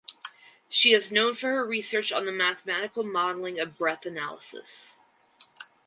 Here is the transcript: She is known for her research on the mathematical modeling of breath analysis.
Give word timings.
She 0.67 0.93
is 0.93 1.11
known 1.11 1.35
for 1.35 1.49
her 1.51 1.63
research 1.63 2.11
on 2.11 2.25
the 2.25 2.31
mathematical 2.31 3.03
modeling 3.03 3.59
of 3.59 3.77
breath 3.77 4.03
analysis. 4.03 4.97